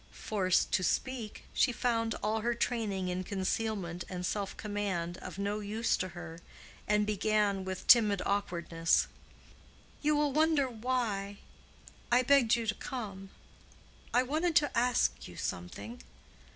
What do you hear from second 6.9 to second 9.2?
began with timid awkwardness,